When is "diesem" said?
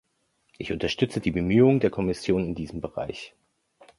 2.55-2.81